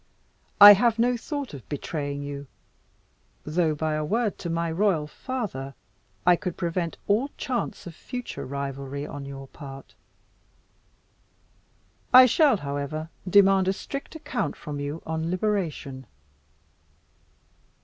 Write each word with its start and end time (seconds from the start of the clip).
"I 0.59 0.73
have 0.73 0.97
no 0.97 1.15
thought 1.15 1.53
of 1.53 1.69
betraying 1.69 2.23
you; 2.23 2.47
though, 3.43 3.75
by 3.75 3.93
a 3.93 4.03
word 4.03 4.39
to 4.39 4.49
my 4.49 4.71
royal 4.71 5.05
father, 5.05 5.75
I 6.25 6.35
could 6.35 6.57
prevent 6.57 6.97
all 7.05 7.29
chance 7.37 7.85
of 7.85 7.93
future 7.93 8.43
rivalry 8.43 9.05
on 9.05 9.25
your 9.27 9.47
part. 9.49 9.93
I 12.11 12.25
shall, 12.25 12.57
however, 12.57 13.11
demand 13.29 13.67
a 13.67 13.73
strict 13.73 14.15
account 14.15 14.55
from 14.55 14.79
you 14.79 15.03
on 15.05 15.29
liberation." 15.29 16.07